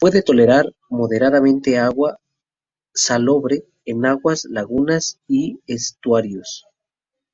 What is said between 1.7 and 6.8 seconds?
agua salobre en algunas lagunas y estuarios.